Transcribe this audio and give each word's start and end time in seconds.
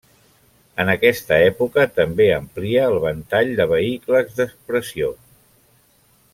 En 0.83 0.87
aquesta 0.93 1.37
època 1.49 1.85
també 1.99 2.27
amplia 2.37 2.87
el 2.93 2.99
ventall 3.05 3.55
de 3.61 3.69
vehicles 3.75 4.35
d'expressió. 4.41 5.15